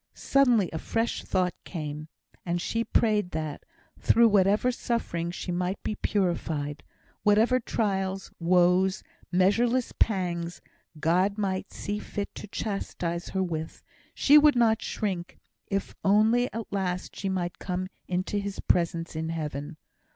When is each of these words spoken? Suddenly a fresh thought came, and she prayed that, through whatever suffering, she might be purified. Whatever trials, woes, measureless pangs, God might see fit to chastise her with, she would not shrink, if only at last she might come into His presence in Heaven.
Suddenly 0.15 0.71
a 0.73 0.79
fresh 0.79 1.23
thought 1.23 1.53
came, 1.63 2.07
and 2.43 2.59
she 2.59 2.83
prayed 2.83 3.29
that, 3.33 3.63
through 3.99 4.29
whatever 4.29 4.71
suffering, 4.71 5.29
she 5.29 5.51
might 5.51 5.83
be 5.83 5.93
purified. 5.93 6.81
Whatever 7.21 7.59
trials, 7.59 8.31
woes, 8.39 9.03
measureless 9.31 9.91
pangs, 9.99 10.59
God 10.99 11.37
might 11.37 11.71
see 11.71 11.99
fit 11.99 12.33
to 12.33 12.47
chastise 12.47 13.29
her 13.29 13.43
with, 13.43 13.83
she 14.15 14.39
would 14.39 14.55
not 14.55 14.81
shrink, 14.81 15.37
if 15.67 15.93
only 16.03 16.51
at 16.51 16.73
last 16.73 17.15
she 17.15 17.29
might 17.29 17.59
come 17.59 17.87
into 18.07 18.39
His 18.39 18.59
presence 18.59 19.15
in 19.15 19.29
Heaven. 19.29 19.77